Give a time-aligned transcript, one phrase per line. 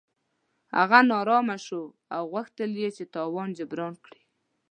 [0.77, 1.81] هغه نا ارامه شو
[2.15, 4.21] او غوښتل یې چې تاوان جبران کړي.